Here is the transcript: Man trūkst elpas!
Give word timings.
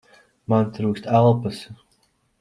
Man 0.53 0.71
trūkst 0.77 1.09
elpas! 1.19 1.59